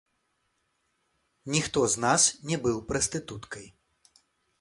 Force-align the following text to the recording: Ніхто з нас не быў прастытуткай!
Ніхто 1.55 1.79
з 1.95 2.01
нас 2.05 2.23
не 2.53 2.57
быў 2.63 2.79
прастытуткай! 2.93 3.65